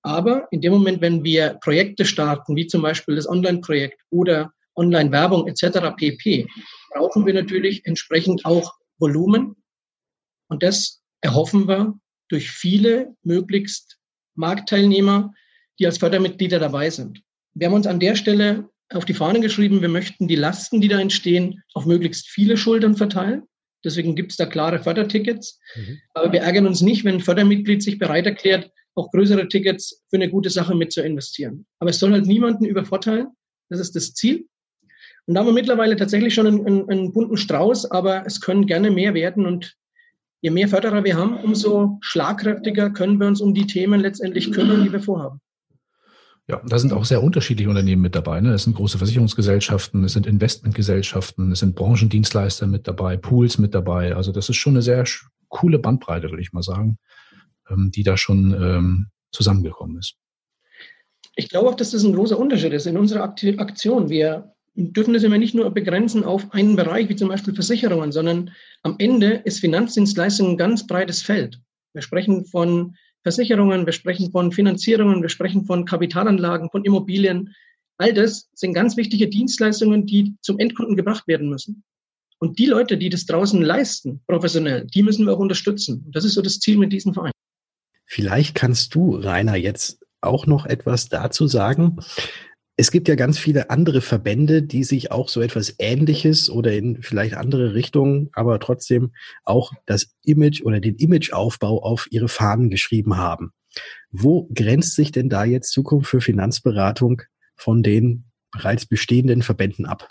Aber 0.02 0.48
in 0.52 0.62
dem 0.62 0.74
Moment, 0.74 1.02
wenn 1.02 1.24
wir 1.24 1.60
Projekte 1.62 2.04
starten, 2.04 2.56
wie 2.56 2.66
zum 2.66 2.82
Beispiel 2.82 3.16
das 3.16 3.30
Online-Projekt 3.30 4.02
oder 4.10 4.52
Online-Werbung 4.76 5.48
etc. 5.48 5.96
pp., 5.96 6.48
brauchen 6.94 7.28
wir 7.28 7.34
natürlich 7.34 7.86
entsprechend 7.86 8.44
auch 8.44 8.74
Volumen. 8.98 9.56
Und 10.48 10.64
das 10.64 11.04
erhoffen 11.22 11.68
wir 11.68 11.94
durch 12.30 12.50
viele 12.50 13.16
möglichst 13.24 14.00
Marktteilnehmer, 14.36 15.34
die 15.80 15.86
als 15.86 15.98
Fördermitglieder 15.98 16.60
dabei 16.60 16.90
sind. 16.90 17.22
Wir 17.54 17.68
haben 17.68 17.74
uns 17.74 17.88
an 17.88 18.00
der 18.00 18.16
Stelle 18.16 18.70
auf 18.92 19.06
die 19.06 19.14
Fahne 19.14 19.40
geschrieben, 19.40 19.82
wir 19.82 19.90
möchten 19.90 20.28
die 20.28 20.36
Lasten, 20.36 20.82
die 20.82 20.88
da 20.88 21.00
entstehen, 21.00 21.62
auf 21.74 21.86
möglichst 21.86 22.28
viele 22.28 22.58
Schultern 22.58 22.96
verteilen. 22.96 23.44
Deswegen 23.84 24.16
gibt 24.16 24.32
es 24.32 24.38
da 24.38 24.46
klare 24.46 24.80
Fördertickets. 24.80 25.60
Mhm. 25.76 26.00
Aber 26.14 26.34
wir 26.34 26.42
ärgern 26.42 26.68
uns 26.68 26.82
nicht, 26.82 27.06
wenn 27.06 27.16
ein 27.16 27.22
Fördermitglied 27.22 27.82
sich 27.82 27.98
bereit 27.98 28.26
erklärt, 28.26 28.72
auch 28.96 29.12
größere 29.12 29.48
Tickets 29.48 30.04
für 30.10 30.18
eine 30.18 30.30
gute 30.30 30.50
Sache 30.50 30.76
mit 30.76 30.92
zu 30.92 31.02
investieren. 31.02 31.66
Aber 31.80 31.92
es 31.92 32.00
soll 32.00 32.12
halt 32.12 32.26
niemanden 32.26 32.66
übervorteilen. 32.66 33.28
Das 33.70 33.80
ist 33.80 33.96
das 33.96 34.14
Ziel. 34.14 34.48
Und 35.28 35.36
da 35.36 35.42
haben 35.42 35.48
wir 35.48 35.54
mittlerweile 35.54 35.96
tatsächlich 35.96 36.34
schon 36.34 36.48
einen, 36.48 36.66
einen, 36.66 36.90
einen 36.90 37.14
bunten 37.14 37.38
Strauß, 37.38 37.92
aber 37.92 38.26
es 38.26 38.42
können 38.42 38.66
gerne 38.66 38.90
mehr 38.92 39.14
werden. 39.14 39.46
Und 39.46 39.78
je 40.42 40.50
mehr 40.50 40.68
Förderer 40.68 41.04
wir 41.04 41.16
haben, 41.16 41.38
umso 41.38 42.00
schlagkräftiger 42.02 42.90
können 42.90 43.20
wir 43.20 43.28
uns 43.28 43.40
um 43.40 43.54
die 43.54 43.68
Themen 43.68 44.02
letztendlich 44.02 44.52
kümmern, 44.52 44.84
die 44.84 44.92
wir 44.92 45.02
vorhaben. 45.02 45.40
Ja, 46.50 46.60
da 46.66 46.80
sind 46.80 46.94
auch 46.94 47.06
sehr 47.06 47.22
unterschiedliche 47.22 47.70
Unternehmen 47.70 48.02
mit 48.02 48.16
dabei. 48.16 48.42
Ne? 48.42 48.54
Es 48.54 48.64
sind 48.64 48.76
große 48.76 48.98
Versicherungsgesellschaften, 48.98 50.04
es 50.04 50.14
sind 50.14 50.26
Investmentgesellschaften, 50.26 51.52
es 51.52 51.60
sind 51.60 51.76
Branchendienstleister 51.76 52.66
mit 52.66 52.88
dabei, 52.88 53.18
Pools 53.18 53.60
mit 53.60 53.76
dabei. 53.76 54.16
Also 54.16 54.32
das 54.32 54.50
ist 54.50 54.56
schon 54.56 54.74
eine 54.74 54.82
sehr 54.82 55.04
coole 55.50 55.78
Bandbreite, 55.78 56.32
würde 56.32 56.42
ich 56.42 56.52
mal 56.52 56.64
sagen, 56.64 56.98
ähm, 57.70 57.92
die 57.94 58.02
da 58.02 58.18
schon 58.18 58.52
ähm, 58.60 59.08
zusammengekommen 59.32 60.00
ist. 60.00 60.16
Ich 61.36 61.50
glaube 61.50 61.70
auch, 61.70 61.76
dass 61.76 61.92
das 61.92 62.04
ein 62.04 62.16
großer 62.16 62.40
Unterschied 62.40 62.74
ist 62.74 62.88
in 62.88 62.98
unserer 62.98 63.24
Aktion. 63.24 64.10
Wir 64.10 64.52
dürfen 64.74 65.14
das 65.14 65.22
immer 65.22 65.38
nicht 65.38 65.54
nur 65.54 65.70
begrenzen 65.70 66.24
auf 66.24 66.52
einen 66.52 66.76
Bereich, 66.76 67.10
wie 67.10 67.16
zum 67.16 67.30
Beispiel 67.30 67.54
Versicherungen, 67.54 68.12
sondern 68.12 68.50
am 68.82 68.96
Ende 68.98 69.34
ist 69.46 69.60
Finanzdienstleistung 69.60 70.52
ein 70.52 70.58
ganz 70.58 70.88
breites 70.88 71.22
Feld. 71.22 71.62
Wir 71.94 72.02
sprechen 72.02 72.46
von 72.46 72.96
Versicherungen, 73.30 73.86
wir 73.86 73.94
sprechen 73.94 74.32
von 74.32 74.52
Finanzierungen, 74.52 75.22
wir 75.22 75.30
sprechen 75.30 75.64
von 75.64 75.86
Kapitalanlagen, 75.86 76.72
von 76.72 76.84
Immobilien. 76.84 77.54
All 78.00 78.12
das 78.12 78.50
sind 78.56 78.74
ganz 78.74 78.98
wichtige 78.98 79.28
Dienstleistungen, 79.28 80.08
die 80.08 80.36
zum 80.42 80.58
Endkunden 80.58 80.96
gebracht 80.96 81.28
werden 81.28 81.48
müssen. 81.48 81.84
Und 82.40 82.58
die 82.58 82.66
Leute, 82.66 82.98
die 82.98 83.10
das 83.10 83.28
draußen 83.28 83.62
leisten, 83.62 84.22
professionell, 84.26 84.88
die 84.88 85.04
müssen 85.04 85.28
wir 85.28 85.34
auch 85.34 85.40
unterstützen. 85.40 86.08
Das 86.12 86.26
ist 86.26 86.34
so 86.34 86.42
das 86.42 86.60
Ziel 86.60 86.78
mit 86.78 86.92
diesem 86.92 87.14
Verein. 87.14 87.32
Vielleicht 88.06 88.56
kannst 88.56 88.96
du, 88.96 89.18
Rainer, 89.18 89.56
jetzt 89.56 90.00
auch 90.22 90.48
noch 90.48 90.66
etwas 90.66 91.10
dazu 91.10 91.46
sagen. 91.46 92.00
Es 92.80 92.92
gibt 92.92 93.10
ja 93.10 93.16
ganz 93.16 93.38
viele 93.38 93.72
andere 93.72 94.00
Verbände, 94.00 94.64
die 94.64 94.86
sich 94.86 95.12
auch 95.12 95.28
so 95.28 95.42
etwas 95.42 95.76
Ähnliches 95.80 96.50
oder 96.50 96.72
in 96.72 97.02
vielleicht 97.02 97.34
andere 97.34 97.74
Richtungen, 97.74 98.30
aber 98.32 98.58
trotzdem 98.62 99.12
auch 99.44 99.74
das 99.86 100.16
Image 100.24 100.62
oder 100.62 100.80
den 100.80 100.96
Imageaufbau 100.96 101.84
auf 101.84 102.08
ihre 102.10 102.30
Fahnen 102.30 102.70
geschrieben 102.70 103.18
haben. 103.18 103.52
Wo 104.12 104.48
grenzt 104.56 104.96
sich 104.96 105.12
denn 105.12 105.28
da 105.28 105.44
jetzt 105.44 105.74
Zukunft 105.74 106.10
für 106.10 106.22
Finanzberatung 106.22 107.22
von 107.54 107.84
den 107.84 108.32
bereits 108.54 108.86
bestehenden 108.86 109.42
Verbänden 109.42 109.86
ab? 109.86 110.08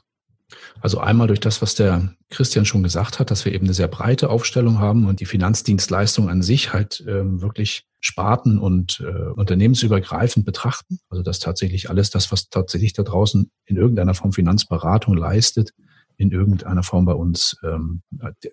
Also 0.80 0.98
einmal 0.98 1.26
durch 1.26 1.40
das, 1.40 1.60
was 1.60 1.74
der 1.74 2.14
Christian 2.30 2.64
schon 2.64 2.82
gesagt 2.82 3.18
hat, 3.18 3.30
dass 3.30 3.44
wir 3.44 3.52
eben 3.52 3.66
eine 3.66 3.74
sehr 3.74 3.88
breite 3.88 4.30
Aufstellung 4.30 4.78
haben 4.78 5.06
und 5.06 5.20
die 5.20 5.26
Finanzdienstleistung 5.26 6.28
an 6.28 6.42
sich 6.42 6.72
halt 6.72 7.00
äh, 7.00 7.40
wirklich 7.40 7.84
sparten- 8.00 8.58
und 8.58 9.00
äh, 9.00 9.30
unternehmensübergreifend 9.30 10.46
betrachten. 10.46 11.00
Also 11.10 11.22
dass 11.22 11.38
tatsächlich 11.40 11.90
alles 11.90 12.10
das, 12.10 12.32
was 12.32 12.48
tatsächlich 12.48 12.92
da 12.92 13.02
draußen 13.02 13.50
in 13.66 13.76
irgendeiner 13.76 14.14
Form 14.14 14.32
Finanzberatung 14.32 15.16
leistet, 15.16 15.72
in 16.16 16.30
irgendeiner 16.30 16.82
Form 16.82 17.04
bei 17.04 17.14
uns 17.14 17.56
ähm, 17.62 18.02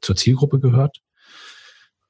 zur 0.02 0.16
Zielgruppe 0.16 0.60
gehört. 0.60 1.00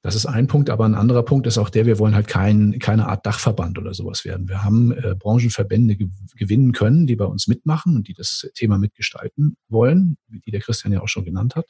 Das 0.05 0.13
ist 0.13 0.27
ein 0.27 0.45
Punkt, 0.45 0.69
aber 0.69 0.85
ein 0.85 0.93
anderer 0.93 1.23
Punkt 1.23 1.47
ist 1.47 1.57
auch 1.57 1.71
der, 1.71 1.87
wir 1.87 1.97
wollen 1.97 2.13
halt 2.13 2.27
kein, 2.27 2.77
keine 2.77 3.07
Art 3.07 3.25
Dachverband 3.25 3.79
oder 3.79 3.95
sowas 3.95 4.23
werden. 4.23 4.47
Wir 4.47 4.63
haben 4.63 4.91
äh, 4.91 5.15
Branchenverbände 5.17 5.95
ge 5.95 6.09
gewinnen 6.35 6.73
können, 6.73 7.07
die 7.07 7.15
bei 7.15 7.25
uns 7.25 7.47
mitmachen 7.47 7.95
und 7.95 8.07
die 8.07 8.13
das 8.13 8.47
Thema 8.53 8.77
mitgestalten 8.77 9.57
wollen, 9.67 10.17
die 10.27 10.51
der 10.51 10.61
Christian 10.61 10.93
ja 10.93 11.01
auch 11.01 11.07
schon 11.07 11.25
genannt 11.25 11.55
hat. 11.55 11.65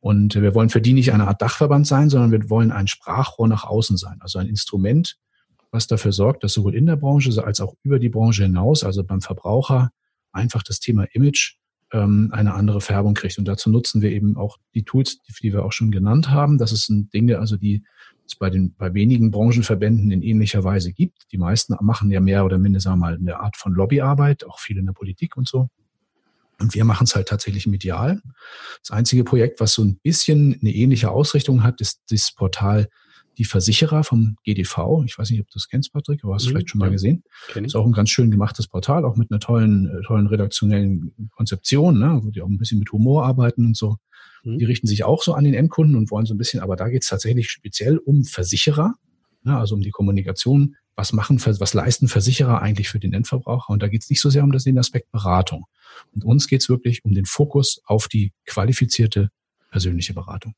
Und 0.00 0.34
wir 0.34 0.54
wollen 0.54 0.70
für 0.70 0.80
die 0.80 0.94
nicht 0.94 1.12
eine 1.12 1.28
Art 1.28 1.42
Dachverband 1.42 1.86
sein, 1.86 2.08
sondern 2.08 2.32
wir 2.32 2.48
wollen 2.48 2.72
ein 2.72 2.86
Sprachrohr 2.86 3.48
nach 3.48 3.64
außen 3.64 3.98
sein, 3.98 4.16
also 4.20 4.38
ein 4.38 4.46
Instrument, 4.46 5.18
was 5.70 5.86
dafür 5.86 6.12
sorgt, 6.12 6.44
dass 6.44 6.54
sowohl 6.54 6.74
in 6.74 6.86
der 6.86 6.96
Branche 6.96 7.44
als 7.44 7.60
auch 7.60 7.74
über 7.82 7.98
die 7.98 8.08
Branche 8.08 8.44
hinaus, 8.44 8.82
also 8.82 9.04
beim 9.04 9.20
Verbraucher, 9.20 9.90
einfach 10.32 10.62
das 10.62 10.80
Thema 10.80 11.04
Image 11.12 11.56
ähm, 11.92 12.30
eine 12.32 12.54
andere 12.54 12.80
Färbung 12.80 13.14
kriegt. 13.14 13.38
Und 13.38 13.46
dazu 13.46 13.70
nutzen 13.70 14.02
wir 14.02 14.10
eben 14.10 14.36
auch 14.36 14.58
die 14.74 14.84
Tools, 14.84 15.22
die, 15.22 15.32
die 15.42 15.52
wir 15.52 15.64
auch 15.64 15.72
schon 15.72 15.90
genannt 15.90 16.30
haben. 16.30 16.58
Das 16.58 16.70
sind 16.70 17.12
Dinge, 17.12 17.38
also 17.38 17.56
die 17.56 17.84
es 18.26 18.36
bei 18.36 18.50
den 18.50 18.74
bei 18.76 18.94
wenigen 18.94 19.30
Branchenverbänden 19.30 20.10
in 20.10 20.22
ähnlicher 20.22 20.64
Weise 20.64 20.92
gibt. 20.92 21.26
Die 21.32 21.38
meisten 21.38 21.74
machen 21.80 22.10
ja 22.10 22.20
mehr 22.20 22.44
oder 22.44 22.58
minder, 22.58 22.80
sagen 22.80 22.98
wir 22.98 23.06
mal, 23.06 23.16
eine 23.16 23.40
Art 23.40 23.56
von 23.56 23.72
Lobbyarbeit, 23.72 24.44
auch 24.44 24.60
viel 24.60 24.78
in 24.78 24.86
der 24.86 24.92
Politik 24.92 25.36
und 25.36 25.48
so. 25.48 25.68
Und 26.58 26.74
wir 26.74 26.84
machen 26.84 27.04
es 27.04 27.16
halt 27.16 27.28
tatsächlich 27.28 27.66
medial. 27.66 28.22
Das 28.80 28.90
einzige 28.90 29.24
Projekt, 29.24 29.60
was 29.60 29.72
so 29.72 29.82
ein 29.82 29.98
bisschen 29.98 30.58
eine 30.60 30.70
ähnliche 30.70 31.10
Ausrichtung 31.10 31.64
hat, 31.64 31.80
ist 31.80 32.02
das 32.08 32.32
Portal 32.32 32.88
die 33.38 33.44
Versicherer 33.44 34.04
vom 34.04 34.36
GDV. 34.44 35.04
Ich 35.06 35.18
weiß 35.18 35.30
nicht, 35.30 35.40
ob 35.40 35.48
du 35.48 35.54
das 35.54 35.68
kennst, 35.68 35.92
Patrick, 35.92 36.22
aber 36.24 36.34
hast 36.34 36.44
du 36.44 36.50
mhm, 36.50 36.52
vielleicht 36.52 36.70
schon 36.70 36.78
mal 36.78 36.86
ja, 36.86 36.92
gesehen. 36.92 37.24
Ist 37.54 37.76
auch 37.76 37.86
ein 37.86 37.92
ganz 37.92 38.10
schön 38.10 38.30
gemachtes 38.30 38.68
Portal, 38.68 39.04
auch 39.04 39.16
mit 39.16 39.30
einer 39.30 39.40
tollen, 39.40 39.86
äh, 39.88 40.02
tollen 40.06 40.26
redaktionellen 40.26 41.30
Konzeption, 41.32 41.98
ne, 41.98 42.20
wo 42.22 42.30
die 42.30 42.42
auch 42.42 42.48
ein 42.48 42.58
bisschen 42.58 42.78
mit 42.78 42.92
Humor 42.92 43.24
arbeiten 43.24 43.66
und 43.66 43.76
so. 43.76 43.96
Mhm. 44.44 44.58
Die 44.58 44.64
richten 44.64 44.86
sich 44.86 45.04
auch 45.04 45.22
so 45.22 45.34
an 45.34 45.44
den 45.44 45.54
Endkunden 45.54 45.96
und 45.96 46.10
wollen 46.10 46.26
so 46.26 46.34
ein 46.34 46.38
bisschen, 46.38 46.60
aber 46.60 46.76
da 46.76 46.88
geht 46.88 47.02
es 47.02 47.08
tatsächlich 47.08 47.50
speziell 47.50 47.98
um 47.98 48.24
Versicherer, 48.24 48.94
ne, 49.42 49.56
also 49.56 49.74
um 49.74 49.80
die 49.80 49.90
Kommunikation. 49.90 50.76
Was 50.94 51.14
machen, 51.14 51.40
was 51.42 51.72
leisten 51.72 52.06
Versicherer 52.06 52.60
eigentlich 52.60 52.90
für 52.90 52.98
den 52.98 53.14
Endverbraucher? 53.14 53.70
Und 53.70 53.82
da 53.82 53.88
geht 53.88 54.02
es 54.02 54.10
nicht 54.10 54.20
so 54.20 54.28
sehr 54.28 54.44
um 54.44 54.52
den 54.52 54.78
Aspekt 54.78 55.10
Beratung. 55.10 55.64
Und 56.12 56.22
uns 56.22 56.48
geht 56.48 56.60
es 56.60 56.68
wirklich 56.68 57.02
um 57.02 57.14
den 57.14 57.24
Fokus 57.24 57.80
auf 57.86 58.08
die 58.08 58.34
qualifizierte 58.44 59.30
persönliche 59.70 60.12
Beratung. 60.12 60.54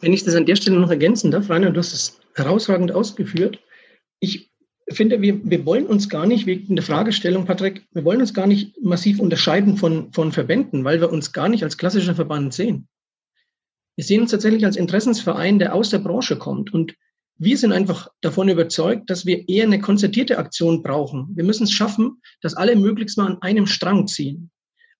Wenn 0.00 0.12
ich 0.12 0.24
das 0.24 0.34
an 0.34 0.46
der 0.46 0.56
Stelle 0.56 0.78
noch 0.78 0.90
ergänzen 0.90 1.30
darf, 1.30 1.48
Rainer, 1.48 1.70
du 1.70 1.78
hast 1.78 1.92
es 1.92 2.20
herausragend 2.34 2.92
ausgeführt. 2.92 3.60
Ich 4.20 4.50
finde, 4.90 5.20
wir, 5.22 5.40
wir 5.42 5.64
wollen 5.64 5.86
uns 5.86 6.08
gar 6.08 6.26
nicht, 6.26 6.46
wegen 6.46 6.76
der 6.76 6.84
Fragestellung, 6.84 7.44
Patrick, 7.44 7.86
wir 7.92 8.04
wollen 8.04 8.20
uns 8.20 8.34
gar 8.34 8.46
nicht 8.46 8.80
massiv 8.82 9.18
unterscheiden 9.18 9.76
von, 9.76 10.12
von 10.12 10.32
Verbänden, 10.32 10.84
weil 10.84 11.00
wir 11.00 11.10
uns 11.10 11.32
gar 11.32 11.48
nicht 11.48 11.64
als 11.64 11.78
klassischer 11.78 12.14
Verband 12.14 12.54
sehen. 12.54 12.88
Wir 13.96 14.04
sehen 14.04 14.20
uns 14.20 14.30
tatsächlich 14.30 14.64
als 14.64 14.76
Interessensverein, 14.76 15.58
der 15.58 15.74
aus 15.74 15.90
der 15.90 15.98
Branche 15.98 16.36
kommt. 16.36 16.72
Und 16.72 16.94
wir 17.38 17.56
sind 17.56 17.72
einfach 17.72 18.08
davon 18.20 18.48
überzeugt, 18.48 19.08
dass 19.08 19.24
wir 19.24 19.48
eher 19.48 19.64
eine 19.64 19.80
konzertierte 19.80 20.38
Aktion 20.38 20.82
brauchen. 20.82 21.28
Wir 21.34 21.44
müssen 21.44 21.64
es 21.64 21.72
schaffen, 21.72 22.20
dass 22.42 22.54
alle 22.54 22.76
möglichst 22.76 23.16
mal 23.16 23.26
an 23.26 23.42
einem 23.42 23.66
Strang 23.66 24.06
ziehen 24.06 24.50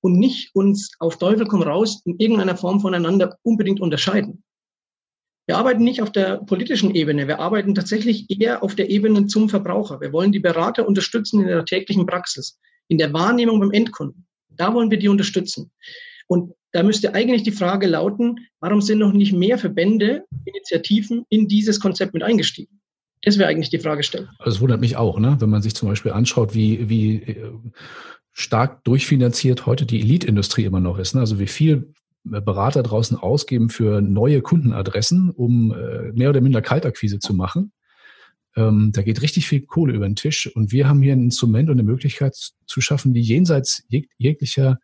und 0.00 0.19
nicht 0.19 0.55
uns 0.55 0.93
auf 0.99 1.19
Teufel 1.19 1.47
komm 1.47 1.62
raus 1.62 2.03
in 2.05 2.19
irgendeiner 2.19 2.57
Form 2.57 2.81
voneinander 2.81 3.38
unbedingt 3.43 3.81
unterscheiden. 3.81 4.43
Wir 5.47 5.57
arbeiten 5.57 5.85
nicht 5.85 6.03
auf 6.03 6.11
der 6.11 6.38
politischen 6.38 6.95
Ebene, 6.95 7.29
wir 7.29 7.38
arbeiten 7.38 7.75
tatsächlich 7.75 8.26
eher 8.29 8.65
auf 8.65 8.75
der 8.75 8.91
Ebene 8.91 9.26
zum 9.26 9.49
Verbraucher. 9.49 10.00
Wir 10.00 10.12
wollen 10.12 10.33
die 10.33 10.41
Berater 10.41 10.87
unterstützen 10.87 11.41
in 11.41 11.47
der 11.47 11.65
täglichen 11.65 12.05
Praxis, 12.05 12.59
in 12.88 12.99
der 12.99 13.12
Wahrnehmung 13.12 13.61
beim 13.61 13.71
Endkunden. 13.71 14.26
Da 14.49 14.75
wollen 14.75 14.91
wir 14.91 14.99
die 14.99 15.09
unterstützen. 15.09 15.71
Und 16.26 16.53
da 16.73 16.83
müsste 16.83 17.15
eigentlich 17.15 17.45
die 17.45 17.53
Frage 17.53 17.87
lauten, 17.87 18.41
warum 18.61 18.83
sind 18.83 18.99
noch 18.99 19.12
nicht 19.12 19.33
mehr 19.33 19.57
Verbände, 19.59 20.25
Initiativen 20.45 21.25
in 21.29 21.47
dieses 21.47 21.79
Konzept 21.79 22.12
mit 22.12 22.25
eingestiegen? 22.25 22.81
Das 23.23 23.38
wäre 23.38 23.49
eigentlich 23.49 23.71
die 23.71 23.79
Fragestellung. 23.79 24.29
Also 24.38 24.57
es 24.57 24.61
wundert 24.61 24.81
mich 24.81 24.97
auch, 24.97 25.19
ne? 25.19 25.37
wenn 25.38 25.50
man 25.50 25.62
sich 25.62 25.75
zum 25.75 25.88
Beispiel 25.88 26.12
anschaut, 26.12 26.55
wie, 26.55 26.88
wie 26.88 27.17
äh, 27.23 27.53
stark 28.33 28.85
durchfinanziert 28.85 29.67
heute 29.67 29.87
die 29.87 30.00
Elite-Industrie 30.00 30.65
immer 30.65 30.81
noch 30.81 30.99
ist. 30.99 31.15
Ne? 31.15 31.21
Also 31.21 31.38
wie 31.38 31.47
viel 31.47 31.93
Berater 32.30 32.83
draußen 32.83 33.16
ausgeben 33.16 33.68
für 33.68 34.00
neue 34.00 34.42
Kundenadressen, 34.42 35.30
um 35.30 35.73
äh, 35.73 36.12
mehr 36.12 36.30
oder 36.30 36.40
minder 36.40 36.62
Kaltakquise 36.62 37.18
zu 37.18 37.35
machen. 37.35 37.73
Ähm, 38.56 38.90
da 38.92 39.02
geht 39.02 39.23
richtig 39.23 39.47
viel 39.47 39.62
Kohle 39.62 39.92
über 39.92 40.09
den 40.09 40.16
Tisch 40.16 40.50
und 40.54 40.73
wir 40.73 40.88
haben 40.88 41.02
hier 41.02 41.12
ein 41.12 41.25
Instrument 41.25 41.68
und 41.68 41.75
eine 41.75 41.83
Möglichkeit 41.83 42.35
zu 42.66 42.80
schaffen, 42.80 43.12
die 43.12 43.21
jenseits 43.21 43.85
jeg 43.88 44.09
jeglicher 44.18 44.78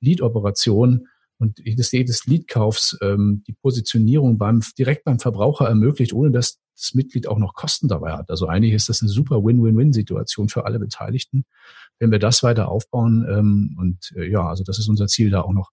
Lead-Operation 0.00 1.08
und 1.38 1.58
jedes, 1.64 1.90
jedes 1.92 2.26
Lead-Kaufs 2.26 2.98
ähm, 3.02 3.42
die 3.46 3.54
Positionierung 3.54 4.38
beim, 4.38 4.62
direkt 4.78 5.04
beim 5.04 5.18
Verbraucher 5.18 5.66
ermöglicht, 5.66 6.12
ohne 6.12 6.30
dass 6.30 6.58
das 6.76 6.94
Mitglied 6.94 7.26
auch 7.26 7.38
noch 7.38 7.54
Kosten 7.54 7.88
dabei 7.88 8.12
hat. 8.12 8.30
Also 8.30 8.46
eigentlich 8.46 8.74
ist 8.74 8.88
das 8.88 9.00
eine 9.00 9.10
super 9.10 9.42
Win-Win-Win-Situation 9.42 10.48
für 10.48 10.66
alle 10.66 10.78
Beteiligten, 10.78 11.44
wenn 11.98 12.10
wir 12.10 12.18
das 12.18 12.42
weiter 12.42 12.68
aufbauen. 12.68 13.24
Ähm, 13.28 13.76
und 13.78 14.12
äh, 14.16 14.30
ja, 14.30 14.46
also 14.48 14.64
das 14.64 14.78
ist 14.78 14.88
unser 14.88 15.06
Ziel, 15.06 15.30
da 15.30 15.40
auch 15.40 15.52
noch 15.52 15.70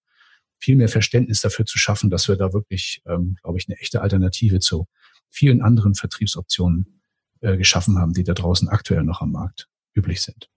viel 0.62 0.76
mehr 0.76 0.88
Verständnis 0.88 1.40
dafür 1.40 1.66
zu 1.66 1.78
schaffen, 1.78 2.08
dass 2.08 2.28
wir 2.28 2.36
da 2.36 2.52
wirklich, 2.52 3.02
ähm, 3.06 3.36
glaube 3.42 3.58
ich, 3.58 3.68
eine 3.68 3.78
echte 3.78 4.00
Alternative 4.00 4.60
zu 4.60 4.86
vielen 5.28 5.60
anderen 5.60 5.94
Vertriebsoptionen 5.94 7.00
äh, 7.40 7.56
geschaffen 7.56 7.98
haben, 7.98 8.12
die 8.12 8.22
da 8.22 8.34
draußen 8.34 8.68
aktuell 8.68 9.02
noch 9.02 9.20
am 9.20 9.32
Markt 9.32 9.68
üblich 9.94 10.22
sind. 10.22 10.48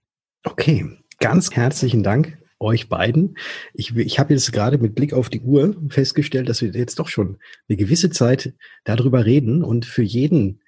Okay, 0.44 0.86
ganz 1.18 1.50
herzlichen 1.50 2.02
Dank 2.02 2.38
euch 2.58 2.88
beiden. 2.88 3.36
Ich, 3.74 3.96
ich 3.96 4.18
habe 4.18 4.32
jetzt 4.32 4.52
gerade 4.52 4.78
mit 4.78 4.94
Blick 4.94 5.12
auf 5.12 5.28
die 5.28 5.40
Uhr 5.40 5.76
festgestellt, 5.88 6.48
dass 6.48 6.62
wir 6.62 6.70
jetzt 6.70 6.98
doch 6.98 7.08
schon 7.08 7.38
eine 7.68 7.76
gewisse 7.76 8.10
Zeit 8.10 8.54
darüber 8.84 9.24
reden 9.26 9.62
und 9.62 9.84
für 9.84 10.02
jeden 10.02 10.62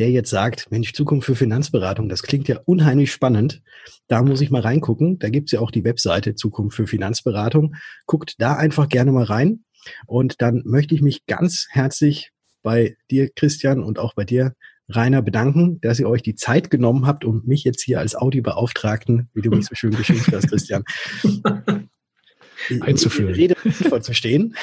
der 0.00 0.10
jetzt 0.10 0.30
sagt, 0.30 0.70
Mensch, 0.70 0.94
Zukunft 0.94 1.26
für 1.26 1.36
Finanzberatung, 1.36 2.08
das 2.08 2.22
klingt 2.22 2.48
ja 2.48 2.58
unheimlich 2.64 3.12
spannend. 3.12 3.62
Da 4.08 4.22
muss 4.22 4.40
ich 4.40 4.50
mal 4.50 4.62
reingucken. 4.62 5.18
Da 5.18 5.28
gibt's 5.28 5.52
ja 5.52 5.60
auch 5.60 5.70
die 5.70 5.84
Webseite 5.84 6.34
Zukunft 6.34 6.74
für 6.74 6.86
Finanzberatung. 6.86 7.74
Guckt 8.06 8.36
da 8.38 8.54
einfach 8.54 8.88
gerne 8.88 9.12
mal 9.12 9.24
rein. 9.24 9.64
Und 10.06 10.40
dann 10.40 10.62
möchte 10.64 10.94
ich 10.94 11.02
mich 11.02 11.26
ganz 11.26 11.66
herzlich 11.68 12.32
bei 12.62 12.96
dir, 13.10 13.28
Christian, 13.28 13.82
und 13.82 13.98
auch 13.98 14.14
bei 14.14 14.24
dir, 14.24 14.54
Rainer, 14.88 15.20
bedanken, 15.20 15.82
dass 15.82 16.00
ihr 16.00 16.08
euch 16.08 16.22
die 16.22 16.34
Zeit 16.34 16.70
genommen 16.70 17.06
habt, 17.06 17.26
um 17.26 17.42
mich 17.44 17.64
jetzt 17.64 17.82
hier 17.82 18.00
als 18.00 18.16
Audiobeauftragten, 18.16 19.28
wie 19.34 19.42
du 19.42 19.50
mich 19.50 19.66
so 19.66 19.74
schön 19.74 19.94
geschimpft 19.94 20.32
hast, 20.32 20.48
Christian, 20.48 20.82
einzuführen. 22.80 23.34
Rede 23.34 23.54
vorzustehen. 23.56 24.56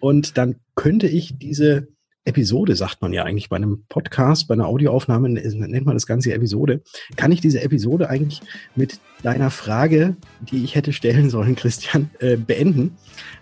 Und 0.00 0.36
dann 0.36 0.56
könnte 0.74 1.06
ich 1.06 1.38
diese 1.38 1.86
Episode, 2.24 2.76
sagt 2.76 3.02
man 3.02 3.12
ja 3.12 3.24
eigentlich 3.24 3.48
bei 3.48 3.56
einem 3.56 3.84
Podcast, 3.88 4.46
bei 4.46 4.54
einer 4.54 4.66
Audioaufnahme, 4.66 5.28
nennt 5.28 5.86
man 5.86 5.94
das 5.94 6.06
Ganze 6.06 6.32
Episode. 6.32 6.82
Kann 7.16 7.32
ich 7.32 7.40
diese 7.40 7.62
Episode 7.62 8.08
eigentlich 8.08 8.40
mit 8.76 9.00
deiner 9.22 9.50
Frage, 9.50 10.16
die 10.40 10.62
ich 10.64 10.74
hätte 10.74 10.92
stellen 10.92 11.30
sollen, 11.30 11.56
Christian, 11.56 12.10
äh, 12.20 12.36
beenden? 12.36 12.96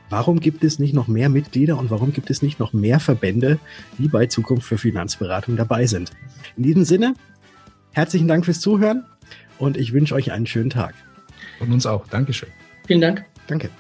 Warum 0.08 0.40
gibt 0.40 0.64
es 0.64 0.78
nicht 0.78 0.94
noch 0.94 1.08
mehr 1.08 1.28
Mitglieder 1.28 1.78
und 1.78 1.90
warum 1.90 2.12
gibt 2.12 2.30
es 2.30 2.42
nicht 2.42 2.58
noch 2.58 2.72
mehr 2.72 3.00
Verbände, 3.00 3.58
die 3.98 4.08
bei 4.08 4.26
Zukunft 4.26 4.66
für 4.66 4.78
Finanzberatung 4.78 5.56
dabei 5.56 5.86
sind? 5.86 6.10
In 6.56 6.64
diesem 6.64 6.84
Sinne, 6.84 7.14
herzlichen 7.92 8.28
Dank 8.28 8.44
fürs 8.44 8.60
Zuhören 8.60 9.04
und 9.58 9.76
ich 9.76 9.92
wünsche 9.92 10.14
euch 10.14 10.32
einen 10.32 10.46
schönen 10.46 10.70
Tag. 10.70 10.94
Und 11.60 11.70
uns 11.70 11.86
auch. 11.86 12.06
Dankeschön. 12.08 12.48
Vielen 12.86 13.00
Dank. 13.00 13.24
Danke. 13.46 13.70